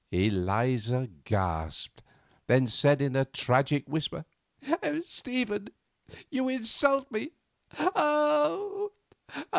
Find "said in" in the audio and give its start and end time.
2.65-3.15